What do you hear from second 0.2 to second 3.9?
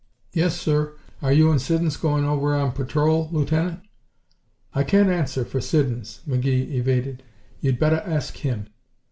"Yes, sir. Are you and Siddons goin' over on patrol, Lieutenant?"